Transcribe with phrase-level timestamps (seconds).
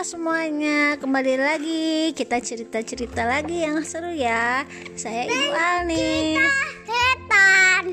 [0.00, 4.64] semuanya, kembali lagi kita cerita-cerita lagi yang seru ya.
[4.96, 6.40] Saya Ibu Alnis.
[6.88, 7.84] Hetan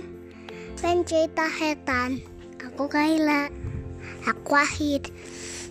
[0.80, 2.24] Pencerita Hetan
[2.64, 3.52] Aku Kaila
[4.24, 5.12] Aku Wahid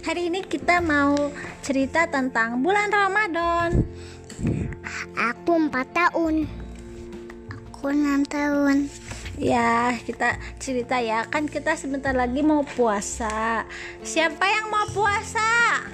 [0.04, 1.16] Hari ini kita mau
[1.64, 3.88] cerita tentang bulan Ramadan.
[5.16, 6.44] Aku 4 tahun
[7.48, 8.92] Aku 6 tahun
[9.40, 11.24] Ya, kita cerita ya.
[11.28, 13.68] Kan kita sebentar lagi mau puasa.
[14.00, 15.84] Siapa yang mau puasa?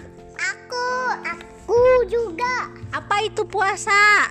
[1.21, 2.73] Aku juga.
[2.93, 4.29] Apa itu puasa?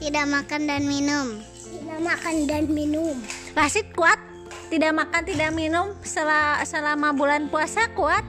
[0.00, 1.40] Tidak makan dan minum.
[1.64, 3.16] Tidak makan dan minum.
[3.56, 4.20] Rasid kuat?
[4.68, 8.24] Tidak makan, tidak minum selama, selama bulan puasa kuat?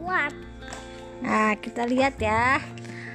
[0.00, 0.32] Kuat.
[1.24, 2.60] Nah, kita lihat ya.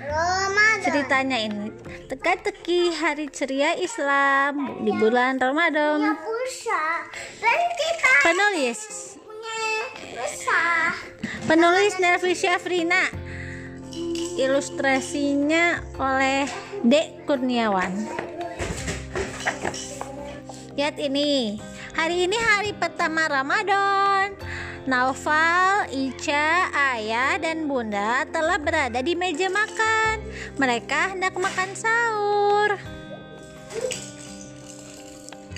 [0.09, 0.81] Ramadan.
[0.81, 1.70] Ceritanya ini.
[2.09, 6.17] Teka-teki hari ceria Islam di bulan Ramadan.
[6.17, 7.05] Pulsa.
[7.37, 8.79] Dan kita penulis.
[9.21, 9.61] punya
[10.01, 10.63] pulsa.
[11.45, 13.29] Penulis Nervi Syafrina
[14.40, 16.48] ilustrasinya oleh
[16.87, 17.91] Dek Kurniawan
[20.79, 21.59] lihat ini
[21.91, 24.32] hari ini hari pertama Ramadan
[24.87, 30.17] Naufal, Ica, Ayah, dan Bunda telah berada di meja makan.
[30.57, 32.73] Mereka hendak makan sahur.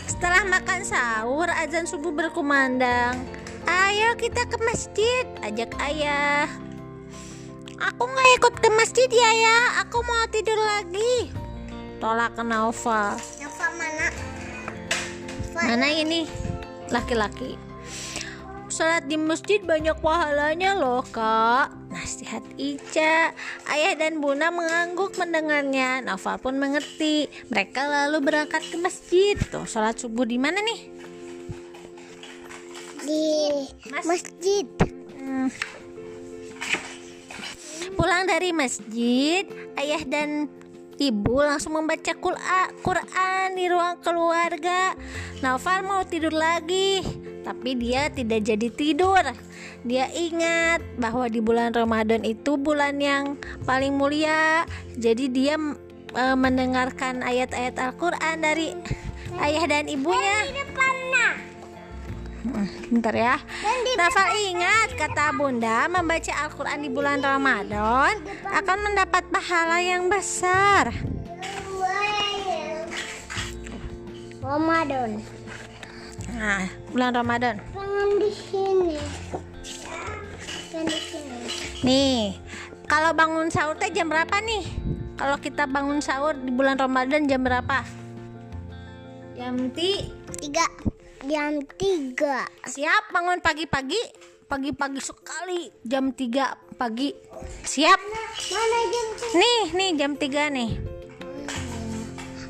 [0.04, 3.24] Setelah makan sahur, azan subuh berkumandang.
[3.64, 6.71] Ayo kita ke masjid, ajak ayah.
[7.82, 11.34] Aku nggak ikut ke masjid ya ya, aku mau tidur lagi.
[11.98, 13.18] Tolak Naufal.
[13.42, 14.08] Nova mana?
[15.58, 16.30] Mana ini?
[16.94, 17.58] Laki-laki.
[18.72, 23.36] Sholat di masjid banyak pahalanya loh kak Nasihat Ica
[23.68, 30.00] Ayah dan Bunda mengangguk mendengarnya Nova pun mengerti Mereka lalu berangkat ke masjid Tuh sholat
[30.00, 30.88] subuh di mana nih?
[33.04, 33.24] Di
[33.92, 34.64] Mas- masjid
[35.22, 35.54] Hmm.
[37.96, 39.44] Pulang dari masjid
[39.76, 40.48] Ayah dan
[41.02, 44.94] ibu langsung membaca Qur'a- Quran di ruang keluarga.
[45.42, 47.02] Naufal mau tidur lagi
[47.42, 49.24] tapi dia tidak jadi tidur.
[49.82, 53.34] Dia ingat bahwa di bulan Ramadan itu bulan yang
[53.66, 54.70] paling mulia.
[54.94, 55.58] Jadi dia
[56.14, 58.78] e, mendengarkan ayat-ayat Al-Quran dari
[59.42, 60.46] ayah dan ibunya
[62.90, 63.36] Bentar ya.
[63.98, 68.18] Nafal ingat kata Bunda membaca Al-Quran di bulan Ramadan
[68.50, 70.90] akan mendapat pahala yang besar.
[74.42, 75.22] Ramadan
[76.32, 77.56] Nah, bulan Ramadan.
[77.72, 78.98] jangan di sini
[80.74, 81.40] jangan di sini
[81.86, 82.22] Nih,
[82.90, 84.66] kalau bangun sahur teh jam berapa nih?
[85.16, 87.86] Kalau kita bangun sahur di bulan Ramadan jam berapa?
[89.38, 90.10] Jam ti.
[90.42, 90.66] tiga
[91.22, 92.50] jam tiga.
[92.66, 94.02] Siap bangun pagi-pagi?
[94.50, 95.70] Pagi-pagi sekali.
[95.86, 97.14] Jam 3 pagi.
[97.62, 98.00] Siap?
[98.50, 99.38] mana jam tiga?
[99.38, 100.72] Nih, nih jam 3 nih.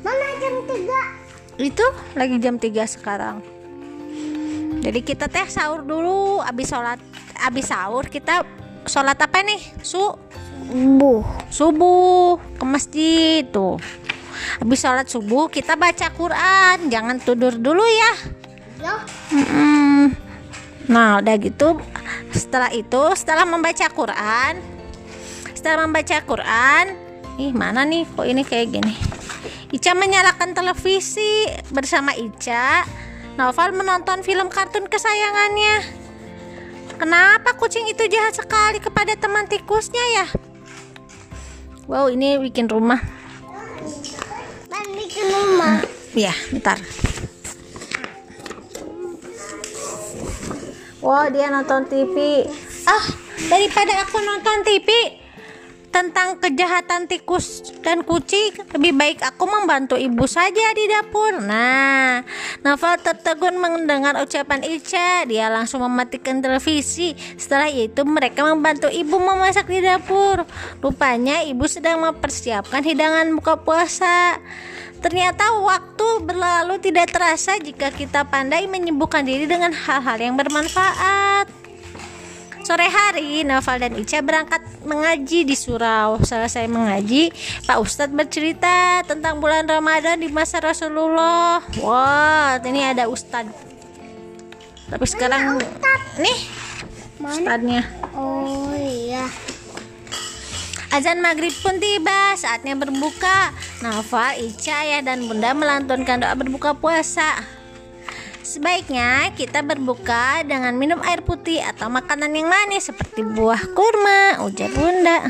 [0.00, 1.00] mana jam tiga?
[1.60, 3.36] Itu lagi jam 3 sekarang.
[4.82, 6.98] Jadi kita teh sahur dulu abis sholat
[7.38, 8.42] abis sahur kita
[8.88, 9.62] sholat apa nih?
[9.84, 10.16] Su?
[10.72, 11.22] Bu
[11.52, 13.78] subuh ke masjid tuh.
[14.58, 16.90] Abis sholat subuh kita baca Quran.
[16.90, 18.42] Jangan tidur dulu ya
[18.82, 18.94] ya
[19.30, 20.12] Mm-mm.
[20.90, 21.78] Nah, udah gitu
[22.34, 24.58] setelah itu setelah membaca Quran
[25.54, 26.84] setelah membaca Quran
[27.38, 28.94] ih mana nih kok ini kayak gini
[29.72, 32.84] Ica menyalakan televisi bersama Ica
[33.40, 36.02] Noval menonton film kartun kesayangannya
[37.02, 40.26] Kenapa kucing itu jahat sekali kepada teman tikusnya ya?
[41.90, 43.02] Wow, ini bikin rumah.
[45.10, 45.82] ke rumah
[46.14, 46.30] Ya,
[51.02, 52.46] Wow, dia nonton TV.
[52.86, 53.06] Ah,
[53.50, 55.18] daripada aku nonton TV
[55.90, 61.42] tentang kejahatan tikus dan kucing, lebih baik aku membantu ibu saja di dapur.
[61.42, 62.22] Nah,
[62.62, 65.26] Naval tertegun mendengar ucapan Ica.
[65.26, 67.18] Dia langsung mematikan televisi.
[67.34, 70.46] Setelah itu, mereka membantu ibu memasak di dapur.
[70.78, 74.38] Rupanya, ibu sedang mempersiapkan hidangan buka puasa.
[75.02, 81.50] Ternyata waktu berlalu tidak terasa jika kita pandai menyembuhkan diri dengan hal-hal yang bermanfaat.
[82.62, 86.22] Sore hari, Noval dan Ica berangkat mengaji di surau.
[86.22, 87.34] Selesai mengaji,
[87.66, 91.58] Pak Ustadz bercerita tentang bulan Ramadan di masa Rasulullah.
[91.82, 93.50] Wah, ini ada Ustadz.
[94.86, 95.58] Tapi sekarang,
[96.22, 96.38] nih,
[97.18, 97.82] Ustadznya.
[98.18, 99.26] oh iya
[100.92, 103.48] Azan maghrib pun tiba, saatnya berbuka.
[103.80, 107.40] Nafa, Ica, Ayah, dan Bunda melantunkan doa berbuka puasa.
[108.44, 114.68] Sebaiknya kita berbuka dengan minum air putih atau makanan yang manis seperti buah kurma, ujar
[114.68, 115.24] bunda.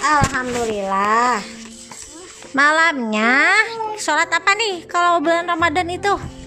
[0.00, 1.44] Alhamdulillah.
[2.56, 3.52] Malamnya
[4.00, 6.43] sholat apa nih kalau bulan Ramadan itu?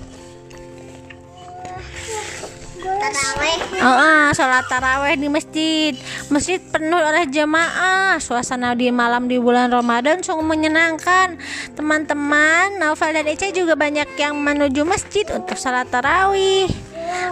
[2.87, 3.55] Taraweh.
[3.77, 5.93] Oh, ah, sholat taraweh di masjid.
[6.31, 8.17] Masjid penuh oleh jemaah.
[8.17, 11.37] Suasana di malam di bulan Ramadan sungguh menyenangkan.
[11.75, 16.71] Teman-teman, Naufal dan Eca juga banyak yang menuju masjid untuk sholat tarawih.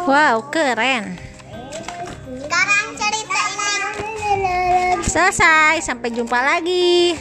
[0.06, 1.18] Wow, keren.
[2.26, 3.74] Sekarang cerita ini.
[5.02, 7.16] Selesai, sampai jumpa lagi.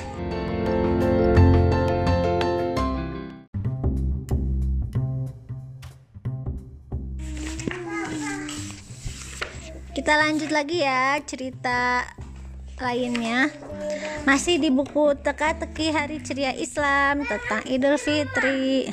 [10.05, 12.05] Kita lanjut lagi ya cerita
[12.77, 13.49] lainnya.
[14.29, 18.85] Masih di buku Teka-teki Hari Ceria Islam tentang Idul Fitri.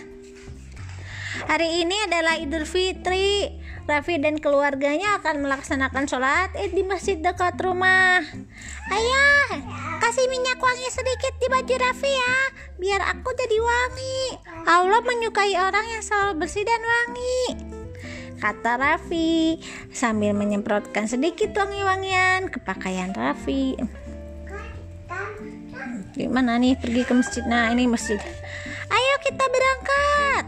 [1.51, 3.51] Hari ini adalah Idul Fitri.
[3.83, 8.23] Raffi dan keluarganya akan melaksanakan sholat id di masjid dekat rumah.
[8.87, 9.59] Ayah,
[9.99, 12.35] kasih minyak wangi sedikit di baju Raffi ya,
[12.79, 14.19] biar aku jadi wangi.
[14.63, 17.70] Allah menyukai orang yang selalu bersih dan wangi.
[18.41, 19.61] Kata Raffi
[19.93, 23.77] sambil menyemprotkan sedikit wangi-wangian ke pakaian Raffi.
[26.17, 27.45] Gimana nih pergi ke masjid?
[27.45, 28.17] Nah ini masjid.
[28.89, 30.43] Ayo kita berangkat.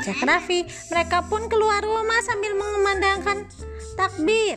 [0.00, 0.64] Ajak Raffi.
[0.88, 3.44] Mereka pun keluar rumah sambil mengumandangkan
[4.00, 4.56] takbir.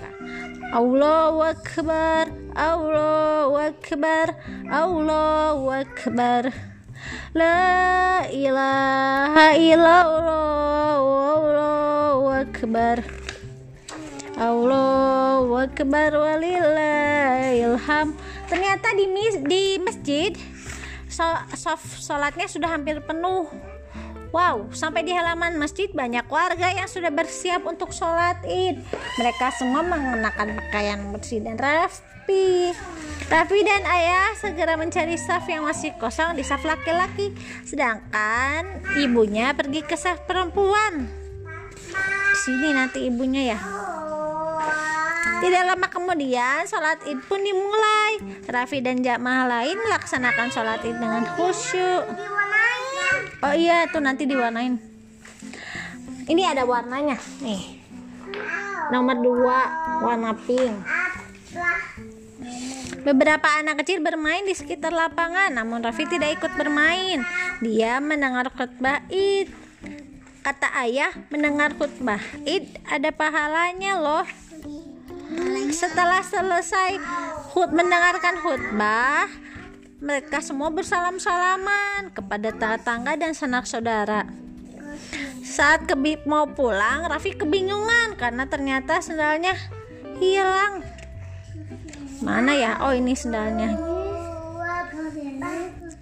[0.72, 4.28] Allahu Akbar, Allahu Akbar,
[4.68, 6.56] Allahu Akbar.
[7.36, 11.87] La ilaha illallah, Allahu
[12.38, 13.02] Akbar.
[14.38, 18.14] Allahu Akbar walillahilham.
[18.46, 20.38] Ternyata di mis- di masjid
[21.10, 23.50] so- sof- sholatnya sudah hampir penuh.
[24.30, 28.84] Wow, sampai di halaman masjid banyak warga yang sudah bersiap untuk sholat id.
[29.18, 32.76] Mereka semua mengenakan pakaian bersih dan rapi.
[33.28, 37.36] Raffi dan ayah segera mencari saf yang masih kosong di saf laki-laki,
[37.68, 41.27] sedangkan ibunya pergi ke saf perempuan.
[42.38, 43.60] Sini nanti ibunya ya.
[45.38, 48.22] Tidak lama kemudian sholat id pun dimulai.
[48.50, 52.06] Raffi dan jamaah lain melaksanakan sholat id dengan khusyuk.
[53.46, 54.82] Oh iya tuh nanti diwarnain.
[56.28, 57.82] Ini ada warnanya nih.
[58.90, 59.60] Nomor dua
[60.02, 60.74] warna pink.
[63.06, 67.24] Beberapa anak kecil bermain di sekitar lapangan, namun Raffi tidak ikut bermain.
[67.64, 69.67] Dia mendengar khutbah id.
[70.48, 74.24] Kata ayah, mendengar khutbah id ada pahalanya loh.
[75.76, 77.04] Setelah selesai
[77.52, 79.28] khut mendengarkan khutbah,
[80.00, 84.24] mereka semua bersalam-salaman kepada tetangga dan sanak saudara.
[85.44, 89.52] Saat kebi mau pulang, Raffi kebingungan karena ternyata sendalnya
[90.16, 90.80] hilang.
[92.24, 92.80] Mana ya?
[92.88, 93.76] Oh, ini sendalnya.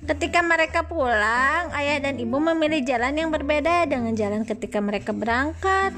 [0.05, 5.97] Ketika mereka pulang, ayah dan ibu memilih jalan yang berbeda dengan jalan ketika mereka berangkat.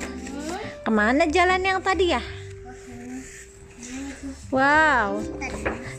[0.87, 2.23] Ke mana jalan yang tadi ya?
[4.47, 5.19] Wow.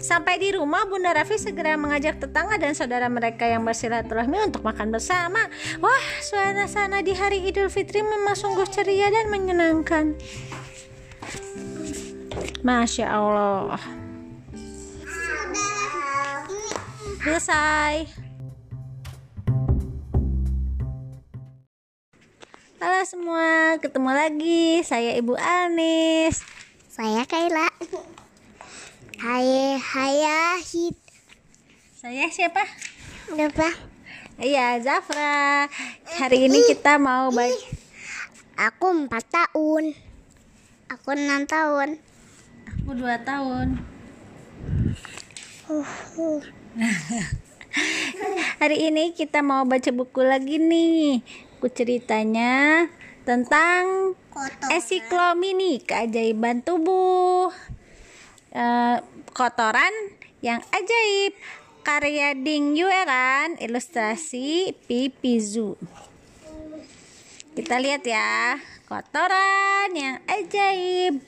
[0.01, 4.89] Sampai di rumah, Bunda Raffi segera mengajak tetangga dan saudara mereka yang bersilaturahmi untuk makan
[4.89, 5.45] bersama.
[5.85, 10.17] Wah, suasana di hari Idul Fitri memang sungguh ceria dan menyenangkan.
[12.65, 14.08] Masya Allah.
[17.19, 18.07] Selesai.
[22.79, 24.87] Halo semua, ketemu lagi.
[24.87, 26.47] Saya Ibu Anis.
[26.87, 27.67] Saya Kaila.
[29.19, 30.17] Hai, hai,
[30.63, 30.95] hit.
[31.99, 32.63] Saya siapa?
[33.35, 33.69] Apa?
[34.39, 35.67] Iya, Zafra.
[36.23, 37.51] Hari ini kita mau baca
[38.59, 39.91] Aku empat tahun.
[40.87, 41.99] Aku enam tahun.
[42.67, 43.67] aku 2 tahun.
[45.69, 46.43] Uh,
[48.63, 51.27] Hari ini kita mau baca buku lagi nih.
[51.59, 52.87] Buku ceritanya
[53.27, 54.15] tentang
[54.71, 57.51] Ensiklomini keajaiban tubuh.
[58.55, 58.97] Eh,
[59.35, 59.95] kotoran
[60.39, 61.35] yang ajaib.
[61.83, 65.73] Karya Ding Yueran, ilustrasi Pipizu.
[67.57, 71.25] Kita lihat ya, kotoran yang ajaib.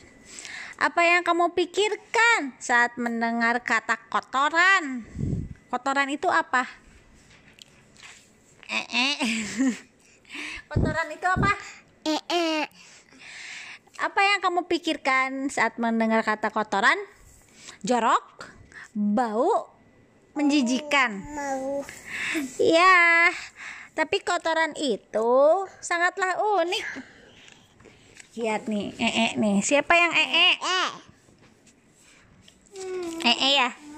[0.76, 5.09] Apa yang kamu pikirkan saat mendengar kata kotoran?
[5.71, 6.67] Kotoran itu apa?
[8.67, 9.15] Eh, eh.
[10.67, 11.53] kotoran itu apa?
[12.11, 12.62] eh, eh.
[14.03, 16.99] Apa yang kamu pikirkan saat mendengar kata kotoran?
[17.87, 18.50] Jorok,
[18.99, 19.71] bau,
[20.35, 21.23] menjijikan.
[21.39, 21.87] Mau.
[22.59, 23.31] Ya,
[23.95, 26.87] Tapi kotoran itu sangatlah unik.
[28.43, 29.57] Lihat nih, ee nih.
[29.61, 30.57] Siapa yang ee?
[30.57, 30.91] Eh.
[33.23, 33.89] Ee ya.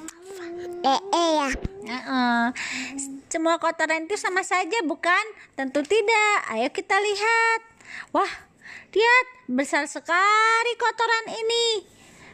[0.82, 1.50] Eh, eh ya.
[1.82, 2.42] Heeh.
[3.32, 5.24] Semua kotoran itu sama saja, bukan?
[5.56, 6.38] Tentu tidak.
[6.52, 7.60] Ayo kita lihat.
[8.12, 8.32] Wah,
[8.92, 11.66] lihat besar sekali kotoran ini.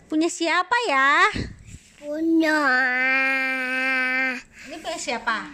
[0.08, 1.28] Punya siapa ya?
[2.02, 2.60] Punya.
[4.68, 5.48] Ini punya siapa?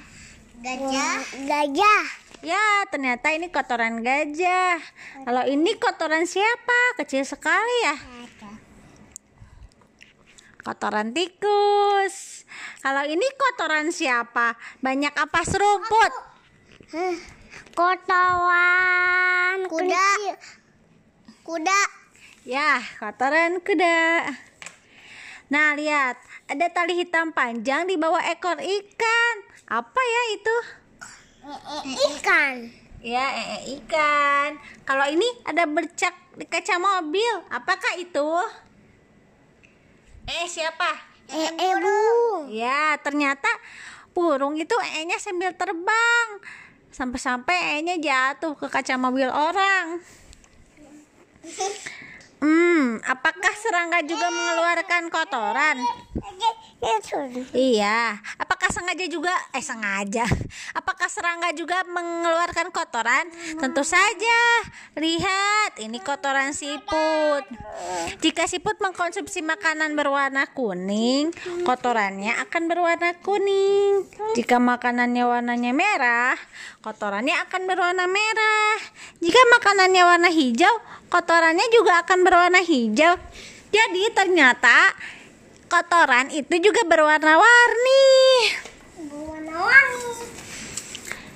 [0.65, 1.17] Gajah.
[1.45, 2.05] Gajah.
[2.45, 4.77] Ya, ternyata ini kotoran gajah.
[5.25, 7.01] Kalau ini kotoran siapa?
[7.01, 7.97] Kecil sekali ya.
[10.65, 12.34] Kotoran tikus.
[12.83, 14.59] Kalau ini kotoran siapa?
[14.85, 16.13] Banyak apa serumput?
[17.75, 19.67] Kotoran.
[19.67, 20.09] Kuda.
[21.45, 21.81] Kuda.
[22.45, 24.31] Ya, kotoran kuda.
[25.49, 29.35] Nah, lihat, ada tali hitam panjang di bawah ekor ikan.
[29.69, 30.57] Apa ya itu?
[32.15, 32.55] Ikan.
[33.05, 34.57] Ya, ee ikan.
[34.89, 37.45] Kalau ini ada bercak di kaca mobil.
[37.53, 38.29] Apakah itu?
[40.25, 41.14] Eh, siapa?
[41.31, 42.53] Eh, eh burung.
[42.53, 43.49] Ya, ternyata
[44.13, 46.29] burung itu ee-nya sambil terbang.
[46.95, 49.99] Sampai-sampai ee-nya jatuh ke kaca mobil orang.
[52.45, 55.81] Hmm, apakah serangga juga mengeluarkan kotoran?
[57.57, 60.29] Iya, apakah sengaja juga eh sengaja?
[61.15, 63.31] Serangga juga mengeluarkan kotoran?
[63.63, 64.43] Tentu saja.
[64.99, 67.47] Lihat, ini kotoran siput.
[68.19, 71.31] Jika siput mengkonsumsi makanan berwarna kuning,
[71.63, 74.11] kotorannya akan berwarna kuning.
[74.35, 76.35] Jika makanannya warnanya merah,
[76.83, 78.75] kotorannya akan berwarna merah.
[79.23, 80.75] Jika makanannya warna hijau,
[81.15, 83.15] kotorannya juga akan berwarna hijau.
[83.71, 84.91] Jadi ternyata
[85.71, 88.03] kotoran itu juga berwarna-warni.
[89.15, 90.34] Warna-warni.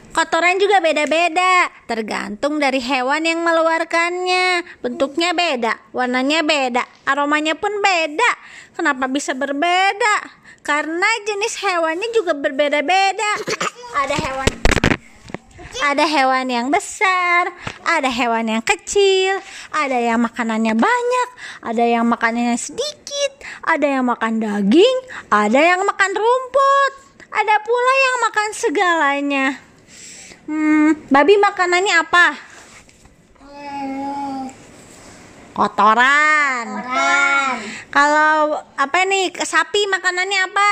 [0.09, 4.81] Kotoran juga beda-beda, tergantung dari hewan yang mengeluarkannya.
[4.81, 8.31] Bentuknya beda, warnanya beda, aromanya pun beda.
[8.73, 10.17] Kenapa bisa berbeda?
[10.65, 13.31] Karena jenis hewannya juga berbeda-beda.
[14.00, 14.50] Ada hewan
[15.85, 17.53] ada hewan yang besar,
[17.85, 19.38] ada hewan yang kecil,
[19.71, 21.29] ada yang makanannya banyak,
[21.62, 24.97] ada yang makanannya sedikit, ada yang makan daging,
[25.29, 26.93] ada yang makan rumput,
[27.31, 29.67] ada pula yang makan segalanya.
[30.49, 32.26] Hmm, babi makanannya apa?
[35.52, 36.67] Kotoran.
[37.93, 40.71] Kalau apa nih sapi makanannya apa?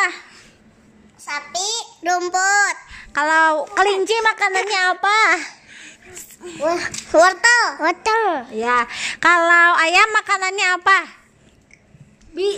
[1.20, 1.68] Sapi,
[2.08, 2.76] rumput.
[3.12, 5.18] Kalau kelinci makanannya apa?
[7.12, 7.64] Wortel.
[7.76, 8.24] Wortel.
[8.56, 8.88] Ya,
[9.20, 10.98] kalau ayam makanannya apa?
[12.32, 12.56] Bi,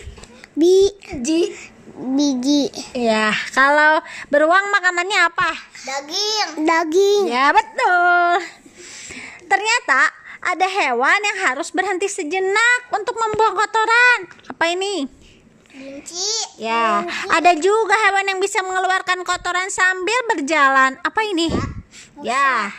[0.54, 1.50] Bi, ji.
[1.98, 2.70] Biji.
[2.94, 3.98] Ya, kalau
[4.30, 5.50] beruang makanannya apa?
[5.82, 6.48] Daging.
[6.62, 7.22] Daging.
[7.26, 8.46] Ya, betul.
[9.50, 10.00] Ternyata
[10.38, 14.18] ada hewan yang harus berhenti sejenak untuk membuang kotoran.
[14.46, 15.10] Apa ini?
[15.68, 16.62] Kelinci.
[16.62, 20.98] Ya, ada juga hewan yang bisa mengeluarkan kotoran sambil berjalan.
[21.02, 21.50] Apa ini?
[22.22, 22.70] Ya,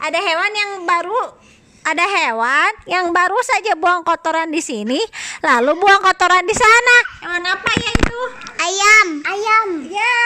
[0.00, 1.46] ada hewan yang baru
[1.86, 4.98] ada hewan yang baru saja buang kotoran di sini,
[5.38, 6.96] lalu buang kotoran di sana.
[7.22, 7.95] Hewan apa ya?
[8.66, 9.08] Ayam.
[9.22, 9.68] Ayam.
[9.86, 10.18] Ya,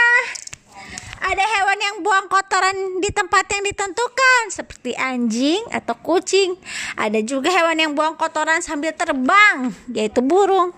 [1.21, 6.57] ada hewan yang buang kotoran di tempat yang ditentukan, seperti anjing atau kucing.
[6.97, 10.73] Ada juga hewan yang buang kotoran sambil terbang, yaitu burung.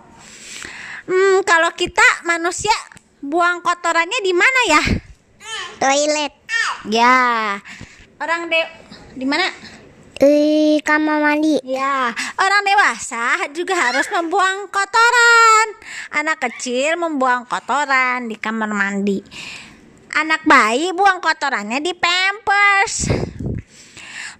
[1.07, 2.75] Hmm, kalau kita manusia
[3.23, 4.83] buang kotorannya di mana ya?
[5.79, 6.35] Toilet.
[6.91, 7.63] Ya,
[8.19, 8.59] orang de
[9.15, 9.47] di mana?
[10.23, 11.59] Di kamar mandi.
[11.67, 15.67] Ya, orang dewasa juga harus membuang kotoran.
[16.15, 19.19] Anak kecil membuang kotoran di kamar mandi.
[20.15, 23.11] Anak bayi buang kotorannya di pampers.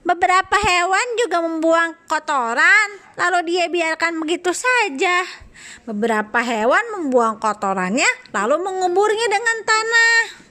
[0.07, 5.27] Beberapa hewan juga membuang kotoran, lalu dia biarkan begitu saja.
[5.83, 10.43] Beberapa hewan membuang kotorannya, lalu menguburnya dengan tanah.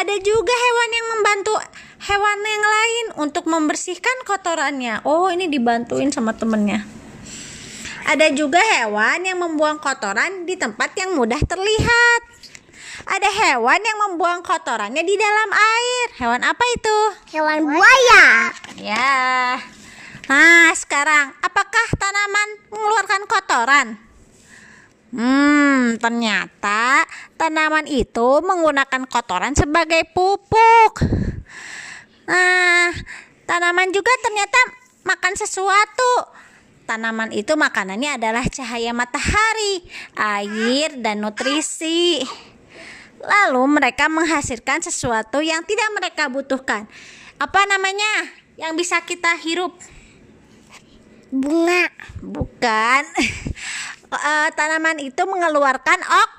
[0.00, 1.52] Ada juga hewan yang membantu
[1.98, 5.02] hewan yang lain untuk membersihkan kotorannya.
[5.02, 6.86] Oh, ini dibantuin sama temennya.
[8.08, 12.20] Ada juga hewan yang membuang kotoran di tempat yang mudah terlihat.
[13.08, 16.06] Ada hewan yang membuang kotorannya di dalam air.
[16.16, 16.98] Hewan apa itu?
[17.36, 18.52] Hewan buaya.
[18.80, 19.60] Ya.
[20.28, 23.88] Nah, sekarang apakah tanaman mengeluarkan kotoran?
[25.08, 27.08] Hmm, ternyata
[27.40, 31.00] tanaman itu menggunakan kotoran sebagai pupuk.
[32.28, 32.92] Nah,
[33.48, 34.60] tanaman juga ternyata
[35.08, 36.36] makan sesuatu.
[36.84, 39.84] Tanaman itu makanannya adalah cahaya matahari,
[40.16, 42.20] air, dan nutrisi.
[43.20, 46.88] Lalu mereka menghasilkan sesuatu yang tidak mereka butuhkan.
[47.40, 48.32] Apa namanya?
[48.56, 49.76] Yang bisa kita hirup?
[51.32, 51.88] Bunga.
[52.20, 53.02] Bukan.
[54.08, 56.32] Eh, tanaman itu mengeluarkan ok.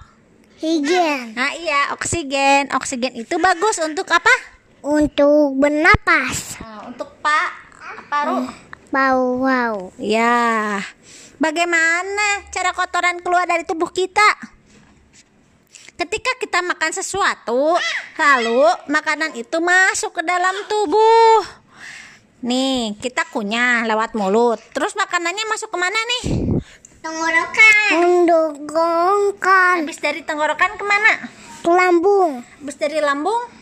[0.57, 1.37] Hijau.
[1.37, 2.73] Nah, iya, oksigen.
[2.73, 4.58] Oksigen itu bagus untuk apa?
[4.79, 6.59] Untuk bernapas.
[6.63, 7.49] Nah, untuk pak
[8.07, 8.47] paru.
[8.89, 9.75] Bau wow.
[9.99, 10.81] Ya.
[11.39, 14.57] Bagaimana cara kotoran keluar dari tubuh kita?
[15.99, 17.75] Ketika kita makan sesuatu,
[18.15, 21.43] lalu makanan itu masuk ke dalam tubuh.
[22.39, 24.63] Nih, kita kunyah lewat mulut.
[24.71, 26.23] Terus makanannya masuk ke mana nih?
[27.03, 27.91] Tenggorokan.
[27.91, 29.75] Tenggorokan.
[29.83, 31.27] Habis dari tenggorokan ke mana?
[31.59, 32.47] Ke lambung.
[32.63, 33.58] Habis dari lambung?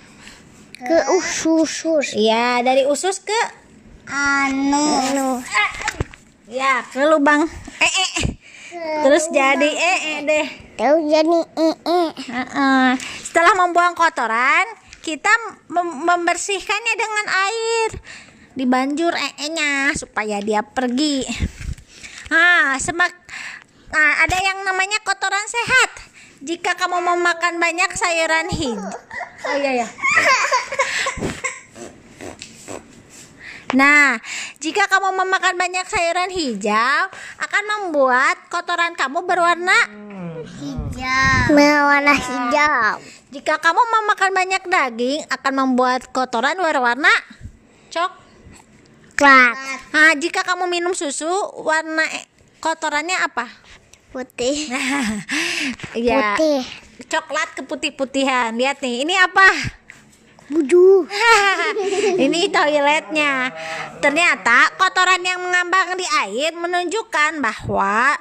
[0.77, 2.13] Ke usus.
[2.13, 3.39] Iya, dari usus ke
[4.07, 5.41] Anu.
[6.47, 7.43] ya ke lubang
[7.83, 8.11] eh, eh.
[9.03, 10.47] Terus jadi eh, eh deh.
[10.79, 12.07] Tahu jadi ee.
[12.13, 12.87] Heeh.
[13.25, 14.63] Setelah membuang kotoran,
[15.03, 15.29] kita
[15.67, 17.89] mem- membersihkannya dengan air.
[18.57, 21.25] Dibanjur ee-nya supaya dia pergi.
[22.31, 23.13] Ah, semak
[23.87, 25.91] Nah, ada yang namanya kotoran sehat.
[26.43, 28.93] Jika kamu mau makan banyak sayuran hijau.
[29.47, 29.87] Oh iya ya.
[33.75, 34.15] Nah,
[34.63, 39.75] jika kamu memakan banyak sayuran hijau, akan membuat kotoran kamu berwarna
[40.47, 41.51] Hijau.
[41.51, 43.03] Berwarna hijau.
[43.35, 47.11] Jika kamu memakan banyak daging, akan membuat kotoran berwarna
[47.91, 49.55] coklat.
[49.91, 51.27] Nah, jika kamu minum susu,
[51.59, 52.07] warna
[52.63, 53.51] kotorannya apa?
[54.15, 54.55] Putih.
[55.97, 56.63] Ya, Putih.
[57.11, 58.55] coklat keputih-putihan.
[58.55, 59.49] Lihat nih, ini apa?
[60.47, 61.03] Buju.
[62.25, 63.51] ini toiletnya.
[63.99, 68.15] Ternyata kotoran yang mengambang di air menunjukkan bahwa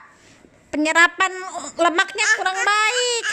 [0.74, 1.32] penyerapan
[1.78, 3.24] lemaknya kurang baik.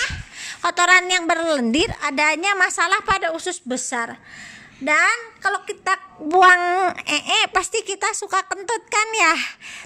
[0.62, 4.16] Kotoran yang berlendir adanya masalah pada usus besar.
[4.78, 9.34] Dan kalau kita buang ee pasti kita suka kentut kan ya.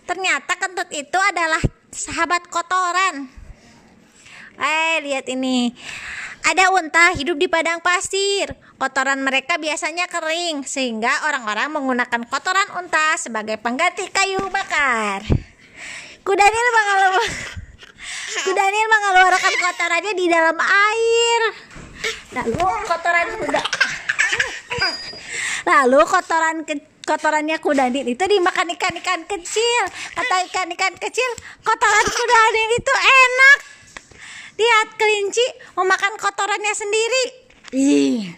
[0.04, 1.64] Ternyata kentut itu adalah
[1.96, 3.30] sahabat kotoran.
[4.58, 5.72] Eh, lihat ini.
[6.48, 8.56] Ada unta hidup di padang pasir.
[8.80, 15.28] Kotoran mereka biasanya kering, sehingga orang-orang menggunakan kotoran unta sebagai pengganti kayu bakar.
[16.24, 17.32] Kudanil mengeluarkan
[18.48, 21.42] Kudanil mengeluarkan kotorannya di dalam air.
[22.32, 23.62] Lalu kotoran kuda
[25.68, 29.84] Lalu kotoran ke kotorannya kudanil itu dimakan ikan-ikan kecil.
[30.16, 31.28] Kata ikan-ikan kecil,
[31.60, 33.77] kotoran kudanil itu enak.
[34.58, 35.46] Lihat kelinci
[35.78, 37.24] memakan kotorannya sendiri.
[37.78, 38.34] Ih.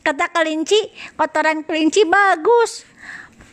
[0.00, 0.78] Kata kelinci,
[1.18, 2.88] kotoran kelinci bagus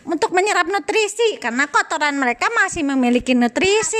[0.07, 3.99] untuk menyerap nutrisi karena kotoran mereka masih memiliki nutrisi.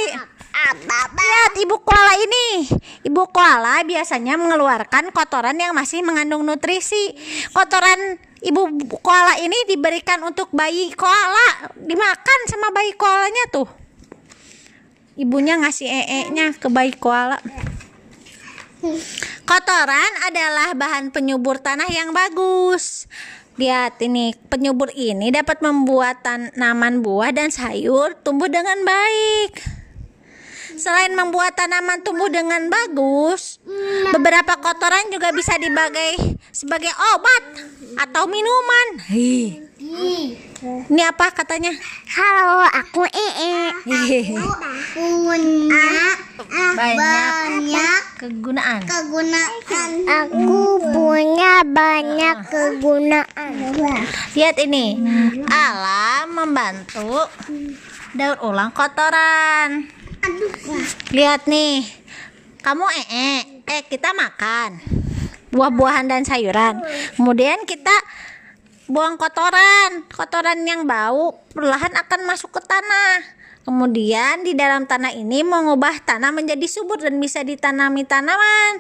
[1.18, 2.72] Lihat ibu koala ini.
[3.04, 7.16] Ibu koala biasanya mengeluarkan kotoran yang masih mengandung nutrisi.
[7.52, 8.68] Kotoran ibu
[9.04, 13.68] koala ini diberikan untuk bayi koala, dimakan sama bayi koalanya tuh.
[15.18, 17.42] Ibunya ngasih ee-nya ke bayi koala.
[19.48, 23.10] Kotoran adalah bahan penyubur tanah yang bagus.
[23.58, 29.58] Lihat ini, penyubur ini dapat membuat tanaman buah dan sayur tumbuh dengan baik.
[30.78, 33.58] Selain membuat tanaman tumbuh dengan bagus,
[34.14, 37.44] beberapa kotoran juga bisa dibagai sebagai obat
[37.98, 39.02] atau minuman.
[39.78, 41.70] Ini apa katanya?
[42.10, 43.70] Halo, aku ee.
[44.98, 46.18] Punya
[46.74, 48.82] Banyak kegunaan.
[48.82, 49.54] kegunaan.
[50.10, 53.54] Aku punya banyak kegunaan.
[54.34, 54.98] Lihat ini,
[55.46, 57.30] alam membantu
[58.18, 59.86] daur ulang kotoran.
[61.14, 61.86] Lihat nih,
[62.66, 64.82] kamu ee, eh kita makan
[65.54, 66.82] buah-buahan dan sayuran.
[67.14, 67.94] Kemudian kita
[68.88, 73.38] buang kotoran, kotoran yang bau perlahan akan masuk ke tanah.
[73.68, 78.80] Kemudian di dalam tanah ini mengubah tanah menjadi subur dan bisa ditanami tanaman.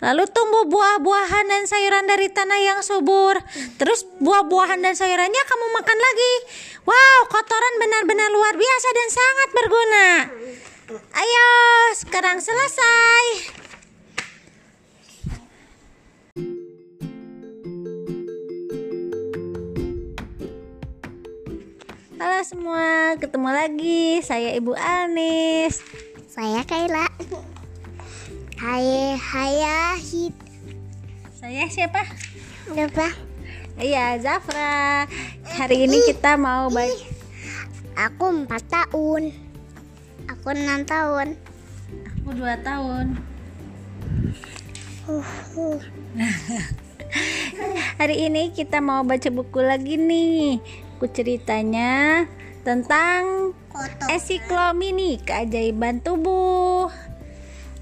[0.00, 3.42] Lalu tumbuh buah-buahan dan sayuran dari tanah yang subur.
[3.74, 6.34] Terus buah-buahan dan sayurannya kamu makan lagi.
[6.86, 10.06] Wow, kotoran benar-benar luar biasa dan sangat berguna.
[11.10, 11.50] Ayo,
[11.98, 13.69] sekarang selesai.
[22.20, 24.20] Halo semua, ketemu lagi.
[24.20, 25.80] Saya Ibu Anis.
[26.28, 27.08] Saya Kaila.
[28.60, 29.56] Hai, hai,
[29.96, 30.36] hit.
[31.32, 32.04] Saya siapa?
[32.76, 33.08] Apa?
[33.80, 35.08] Iya, Zafra.
[35.48, 37.08] Hari ini kita mau baik.
[37.96, 39.32] Aku empat tahun.
[40.28, 41.40] Aku enam tahun.
[42.04, 43.16] Aku dua tahun.
[45.08, 45.24] Uh,
[45.56, 45.78] uh.
[48.04, 50.60] Hari ini kita mau baca buku lagi nih.
[51.00, 52.28] Buku ceritanya
[52.60, 54.12] tentang Kotor.
[54.12, 56.92] Ensiklomini keajaiban tubuh.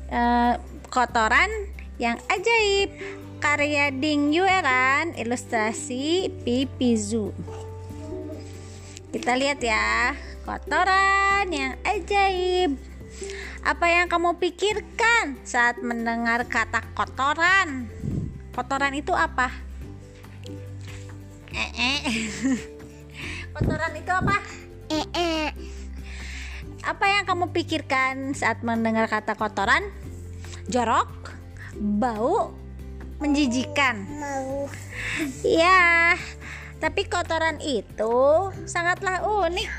[0.06, 0.54] Eh,
[0.86, 1.50] kotoran
[1.98, 2.94] yang ajaib.
[3.42, 7.34] Karya Ding Yueran, ilustrasi Pipizu.
[9.10, 10.14] Kita lihat ya,
[10.46, 12.78] kotoran yang ajaib.
[13.66, 17.90] Apa yang kamu pikirkan saat mendengar kata kotoran?
[18.54, 19.50] Kotoran itu apa?
[21.50, 21.98] Eh, eh.
[23.58, 24.38] Kotoran itu apa?
[24.86, 25.50] Eh, eh.
[26.86, 29.82] Apa yang kamu pikirkan saat mendengar kata kotoran?
[30.70, 31.34] Jorok,
[31.74, 32.54] bau,
[33.18, 34.06] menjijikan.
[34.14, 34.70] Mau.
[35.42, 36.14] Ya,
[36.78, 39.70] tapi kotoran itu sangatlah unik.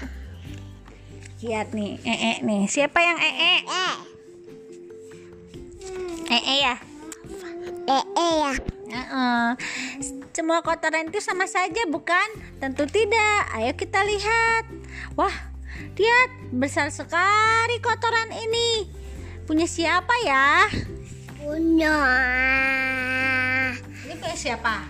[1.39, 2.67] Lihat nih, ee nih.
[2.67, 3.31] Siapa yang ee?
[3.31, 3.95] Eh.
[6.35, 6.75] Ee ya.
[7.87, 8.53] Eh, eh ya.
[8.91, 10.18] Heeh.
[10.29, 12.29] Semua kotoran itu sama saja, bukan?
[12.61, 13.49] Tentu tidak.
[13.57, 14.63] Ayo kita lihat.
[15.17, 15.33] Wah,
[15.97, 18.87] lihat besar sekali kotoran ini.
[19.49, 20.69] Punya siapa ya?
[21.41, 21.97] Punya.
[24.05, 24.85] Ini punya siapa?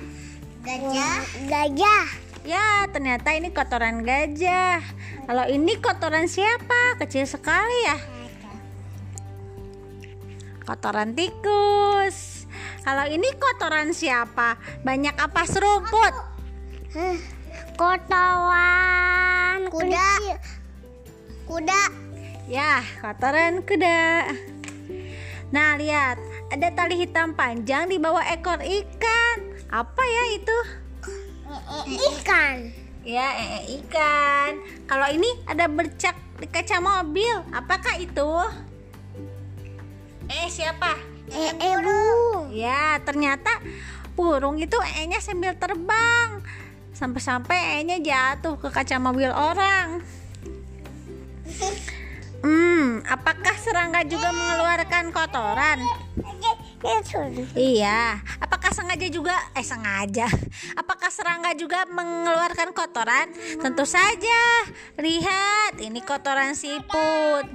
[0.61, 1.19] Gajah.
[1.47, 2.05] Gajah.
[2.43, 4.83] Ya, ternyata ini kotoran gajah.
[5.23, 6.99] Kalau ini kotoran siapa?
[6.99, 7.97] Kecil sekali ya.
[10.67, 12.38] Kotoran tikus.
[12.83, 14.55] Kalau ini kotoran siapa?
[14.81, 16.13] Banyak apa seruput?
[16.95, 17.17] Hah,
[17.75, 19.71] Kotoran.
[19.71, 20.09] Kuda.
[21.47, 21.81] Kuda.
[22.49, 24.25] Ya, kotoran kuda.
[25.49, 26.17] Nah, lihat,
[26.49, 29.37] ada tali hitam panjang di bawah ekor ikan.
[29.69, 30.57] Apa ya itu?
[31.87, 32.55] Ikan.
[33.05, 34.59] Ya, ee ikan.
[34.89, 37.47] Kalau ini ada bercak di kaca mobil.
[37.53, 38.29] Apakah itu?
[40.29, 41.18] Eh, siapa?
[41.29, 42.49] Eh, eh, burung.
[42.53, 43.49] Ya, ternyata
[44.17, 46.41] burung itu e-nya sambil terbang.
[46.93, 50.03] Sampai-sampai e-nya jatuh ke kaca mobil orang.
[52.39, 55.79] Hmm, apakah serangga juga mengeluarkan kotoran?
[57.51, 58.23] Iya,
[58.89, 60.25] sengaja juga eh sengaja?
[60.81, 63.29] Apakah serangga juga mengeluarkan kotoran?
[63.61, 64.65] Tentu saja.
[64.97, 67.45] Lihat, ini kotoran siput.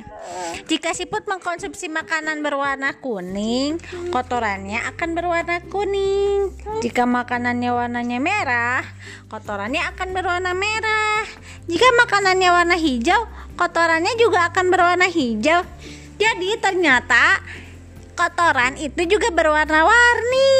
[0.71, 3.83] Jika siput mengkonsumsi makanan berwarna kuning,
[4.15, 6.55] kotorannya akan berwarna kuning.
[6.87, 8.87] Jika makanannya warnanya merah,
[9.27, 11.27] kotorannya akan berwarna merah.
[11.67, 13.27] Jika makanannya warna hijau,
[13.59, 15.67] kotorannya juga akan berwarna hijau.
[16.15, 17.43] Jadi ternyata
[18.15, 20.55] kotoran itu juga berwarna-warni.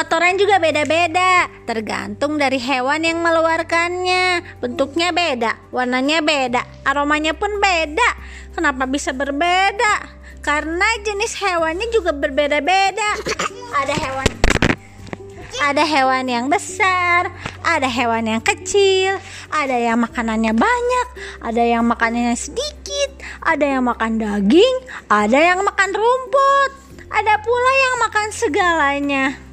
[0.00, 4.56] Kotoran juga beda-beda, tergantung dari hewan yang mengeluarkannya.
[4.56, 8.16] Bentuknya beda, warnanya beda, aromanya pun beda.
[8.56, 10.08] Kenapa bisa berbeda?
[10.40, 13.20] Karena jenis hewannya juga berbeda-beda.
[13.76, 14.28] Ada hewan
[15.60, 17.28] ada hewan yang besar,
[17.60, 19.20] ada hewan yang kecil,
[19.52, 21.08] ada yang makanannya banyak,
[21.44, 24.76] ada yang makanannya sedikit, ada yang makan daging,
[25.12, 26.72] ada yang makan rumput,
[27.12, 29.49] ada pula yang makan segalanya.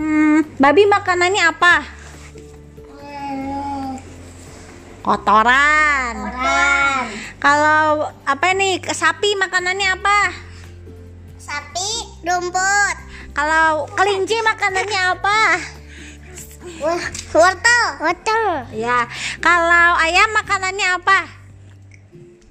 [0.00, 1.84] Hmm, babi makanannya apa?
[5.04, 6.14] Kotoran.
[6.24, 7.04] Kotoran.
[7.36, 8.80] Kalau apa nih?
[8.96, 10.18] Sapi makanannya apa?
[11.36, 12.96] Sapi, rumput.
[13.36, 15.38] Kalau kelinci makanannya apa?
[17.36, 17.84] Wortel.
[18.00, 18.44] Wortel.
[18.72, 19.04] Ya,
[19.44, 21.28] kalau ayam makanannya apa?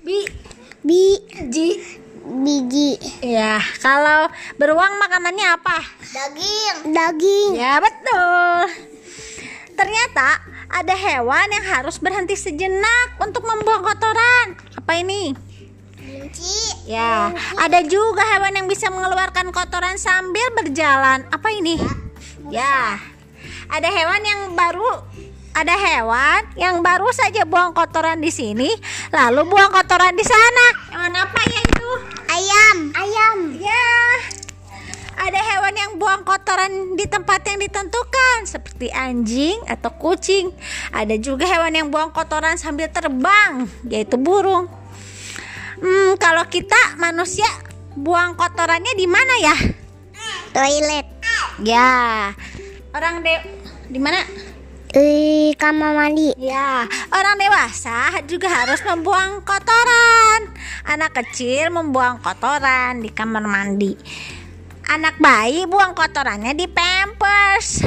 [0.05, 0.21] Bi,
[0.85, 1.97] Biji.
[2.29, 3.01] Biji.
[3.25, 3.57] ya.
[3.81, 4.29] Kalau
[4.61, 5.98] beruang makanannya apa?
[6.09, 6.75] Daging.
[6.89, 7.51] Daging.
[7.53, 8.57] Ya betul.
[9.77, 14.57] Ternyata ada hewan yang harus berhenti sejenak untuk membuang kotoran.
[14.73, 15.37] Apa ini?
[15.93, 16.89] Kelinci.
[16.89, 17.29] Ya,
[17.61, 21.21] ada juga hewan yang bisa mengeluarkan kotoran sambil berjalan.
[21.29, 21.77] Apa ini?
[22.49, 22.97] Ya,
[23.69, 25.05] ada hewan yang baru
[25.53, 28.69] ada hewan yang baru saja buang kotoran di sini,
[29.13, 30.65] lalu buang kotoran di sana.
[30.89, 31.91] Hewan apa ya itu?
[32.29, 32.77] Ayam.
[32.95, 33.37] Ayam.
[33.59, 33.89] Ya,
[35.29, 40.49] ada hewan yang buang kotoran di tempat yang ditentukan, seperti anjing atau kucing.
[40.89, 44.65] Ada juga hewan yang buang kotoran sambil terbang, yaitu burung.
[45.77, 47.45] Hmm, kalau kita manusia
[47.93, 49.55] buang kotorannya di mana ya?
[50.49, 51.05] Toilet.
[51.61, 52.33] Ya,
[52.97, 53.35] orang de
[53.85, 54.25] di mana?
[54.89, 56.33] Di kamar mandi.
[56.41, 60.49] Ya, orang dewasa juga harus membuang kotoran.
[60.89, 63.93] Anak kecil membuang kotoran di kamar mandi.
[64.89, 67.85] Anak bayi buang kotorannya di pampers.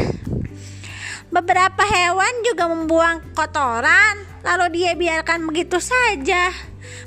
[1.34, 6.54] Beberapa hewan juga membuang kotoran, lalu dia biarkan begitu saja.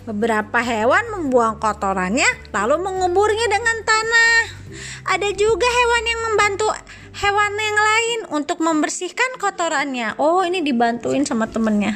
[0.04, 4.40] Beberapa hewan membuang kotorannya, lalu menguburnya dengan tanah.
[5.16, 6.68] Ada juga hewan yang membantu
[7.16, 10.20] hewan yang lain untuk membersihkan kotorannya.
[10.20, 11.96] Oh, ini dibantuin sama temennya.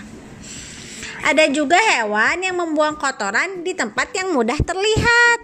[1.27, 5.39] Ada juga hewan yang membuang kotoran di tempat yang mudah terlihat.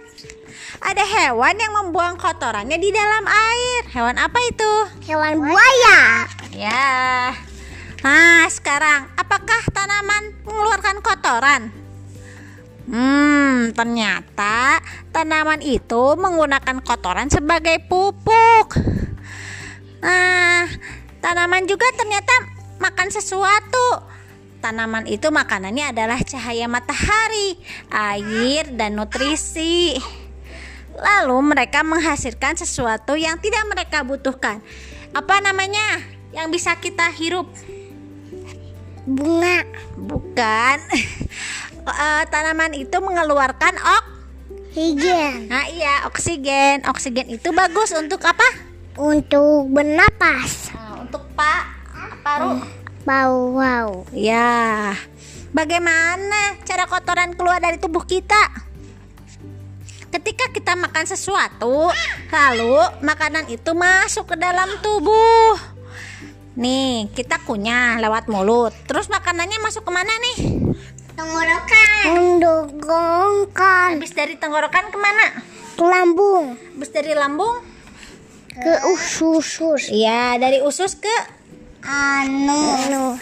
[0.82, 3.80] Ada hewan yang membuang kotorannya di dalam air.
[3.90, 4.72] Hewan apa itu?
[5.08, 6.26] Hewan buaya.
[6.52, 7.32] Ya.
[8.04, 11.62] Nah, sekarang apakah tanaman mengeluarkan kotoran?
[12.86, 14.78] Hmm, ternyata
[15.10, 18.78] tanaman itu menggunakan kotoran sebagai pupuk.
[20.06, 20.70] Nah,
[21.18, 22.30] tanaman juga ternyata
[22.78, 24.06] makan sesuatu.
[24.62, 27.58] Tanaman itu makanannya adalah cahaya matahari,
[27.90, 29.98] air, dan nutrisi.
[30.96, 34.64] Lalu mereka menghasilkan sesuatu yang tidak mereka butuhkan.
[35.12, 36.00] Apa namanya?
[36.32, 37.48] Yang bisa kita hirup?
[39.06, 39.64] Bunga.
[39.96, 40.78] Bukan.
[41.86, 44.04] Eh, tanaman itu mengeluarkan ok.
[44.74, 45.46] Hijau.
[45.46, 46.82] Nah, iya, oksigen.
[46.82, 48.42] Oksigen itu bagus untuk apa?
[48.98, 50.74] Untuk bernapas.
[50.74, 51.62] Nah, untuk pak
[52.26, 52.58] paru.
[53.06, 54.02] Bau wow.
[54.10, 54.92] Ya.
[55.54, 58.65] Bagaimana cara kotoran keluar dari tubuh kita?
[60.16, 61.92] Ketika kita makan sesuatu,
[62.32, 65.60] lalu makanan itu masuk ke dalam tubuh.
[66.56, 68.72] Nih, kita kunyah lewat mulut.
[68.88, 70.36] Terus makanannya masuk ke mana nih?
[71.20, 72.04] Tenggorokan.
[72.16, 74.00] Mendogongkan.
[74.00, 75.44] Habis dari tenggorokan ke mana?
[75.76, 76.56] Ke lambung.
[76.56, 77.60] Habis dari lambung?
[78.56, 79.92] Ke usus.
[79.92, 81.12] Iya, dari usus ke
[81.84, 83.20] Anu.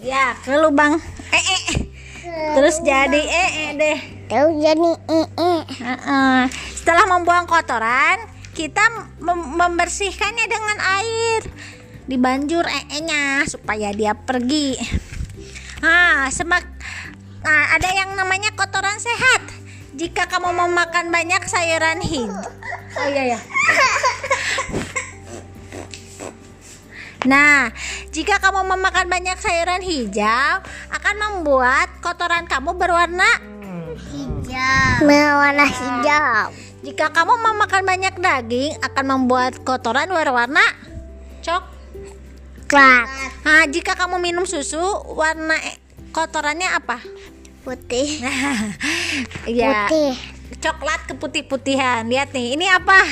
[0.00, 0.98] ya ke lubang
[1.30, 1.62] eh, eh.
[2.56, 4.21] Terus jadi eh, eh deh.
[4.32, 4.92] Tahu jadi.
[5.68, 6.42] Heeh.
[6.72, 8.16] Setelah membuang kotoran,
[8.56, 8.80] kita
[9.20, 11.40] mem- membersihkannya dengan air.
[12.08, 14.80] Dibanjur ee-nya supaya dia pergi.
[15.84, 16.64] Ah, semak
[17.42, 19.42] Nah, ada yang namanya kotoran sehat.
[19.98, 22.48] Jika kamu mau makan banyak sayuran hijau.
[22.96, 23.38] Oh iya ya.
[27.22, 27.70] Nah,
[28.10, 30.58] jika kamu memakan banyak sayuran hijau,
[30.90, 33.52] akan membuat kotoran kamu berwarna
[34.52, 35.08] Hijau.
[35.08, 36.44] Berwarna hijau.
[36.84, 40.60] Jika kamu memakan banyak daging, akan membuat kotoran berwarna
[41.40, 41.64] cok.
[42.68, 43.04] Coklat.
[43.44, 44.80] Nah, jika kamu minum susu,
[45.16, 45.80] warna e-
[46.12, 47.00] kotorannya apa?
[47.64, 48.20] Putih.
[49.48, 50.16] Ya, Putih.
[50.60, 52.04] coklat keputih-putihan.
[52.08, 53.04] Lihat nih, ini apa?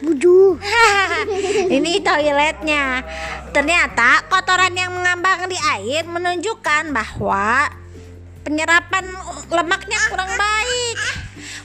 [0.00, 0.56] Buju.
[1.76, 3.04] ini toiletnya.
[3.52, 7.81] Ternyata kotoran yang mengambang di air menunjukkan bahwa
[8.42, 9.06] penyerapan
[9.48, 10.98] lemaknya kurang baik.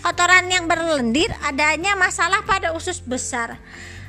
[0.01, 3.59] Kotoran yang berlendir adanya masalah pada usus besar.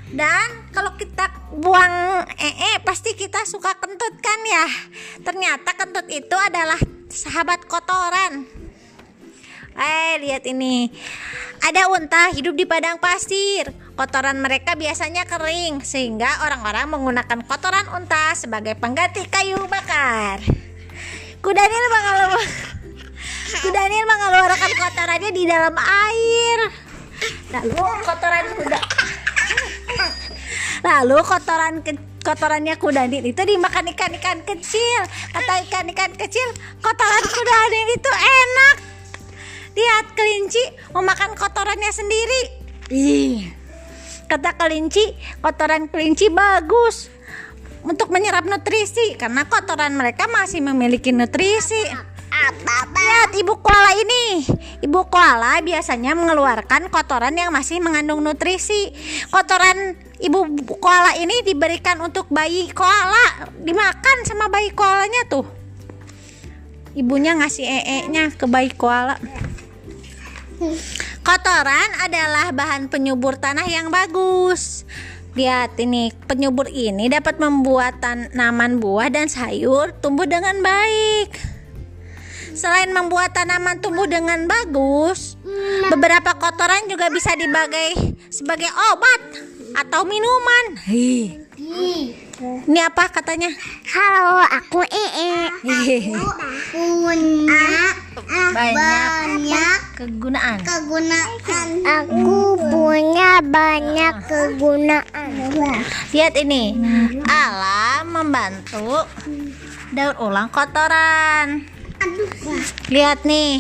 [0.08, 4.66] Dan kalau kita buang ee pasti kita suka kentut kan ya.
[5.20, 6.78] Ternyata kentut itu adalah
[7.12, 8.48] sahabat kotoran.
[9.78, 10.90] Eh, lihat ini.
[11.62, 13.70] Ada unta hidup di padang pasir.
[13.94, 20.67] Kotoran mereka biasanya kering, sehingga orang-orang menggunakan kotoran unta sebagai pengganti kayu bakar.
[21.38, 22.50] Kudanil mengeluarkan
[23.62, 26.58] Kudanil mengeluarkan kotorannya di dalam air.
[27.48, 28.80] Lalu kotoran kuda
[30.78, 35.00] Lalu kotoran ke- kotorannya kudanil itu dimakan ikan-ikan kecil.
[35.32, 36.48] Kata ikan-ikan kecil,
[36.78, 38.76] kotoran kudanil itu enak.
[39.74, 42.42] Lihat kelinci memakan kotorannya sendiri.
[42.92, 43.38] Ih.
[44.28, 47.08] Kata kelinci, kotoran kelinci bagus
[47.86, 51.82] untuk menyerap nutrisi karena kotoran mereka masih memiliki nutrisi.
[52.94, 54.46] Lihat ibu koala ini.
[54.78, 58.94] Ibu koala biasanya mengeluarkan kotoran yang masih mengandung nutrisi.
[59.28, 60.46] Kotoran ibu
[60.78, 65.46] koala ini diberikan untuk bayi koala, dimakan sama bayi koalanya tuh.
[66.94, 69.18] Ibunya ngasih ee-nya ke bayi koala.
[71.22, 74.82] Kotoran adalah bahan penyubur tanah yang bagus.
[75.38, 81.30] Lihat ini, penyubur ini dapat membuat tanaman buah dan sayur tumbuh dengan baik.
[82.58, 85.38] Selain membuat tanaman tumbuh dengan bagus,
[85.94, 89.20] beberapa kotoran juga bisa dibagai sebagai obat
[89.78, 90.74] atau minuman.
[90.90, 91.46] Hih.
[92.42, 93.54] Ini apa katanya?
[93.94, 95.54] Halo, aku ee.
[96.74, 97.78] Punya
[98.58, 100.62] Banyak kegunaan.
[100.62, 101.68] kegunaan.
[101.82, 105.30] Aku punya banyak kegunaan.
[106.14, 106.78] Lihat ini,
[107.26, 109.02] alam membantu
[109.90, 111.66] daur ulang kotoran.
[112.94, 113.58] Lihat nih,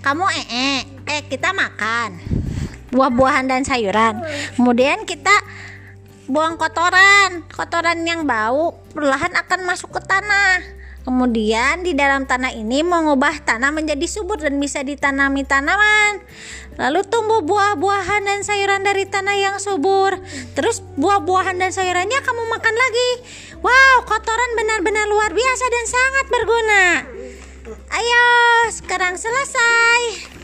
[0.00, 2.16] kamu ee, eh kita makan
[2.88, 4.16] buah-buahan dan sayuran.
[4.56, 5.44] Kemudian kita
[6.24, 10.79] buang kotoran, kotoran yang bau perlahan akan masuk ke tanah.
[11.00, 16.20] Kemudian di dalam tanah ini mengubah tanah menjadi subur dan bisa ditanami tanaman.
[16.76, 20.16] Lalu tumbuh buah-buahan dan sayuran dari tanah yang subur.
[20.52, 23.10] Terus buah-buahan dan sayurannya kamu makan lagi.
[23.60, 26.84] Wow, kotoran benar-benar luar biasa dan sangat berguna.
[27.92, 28.26] Ayo,
[28.72, 30.39] sekarang selesai.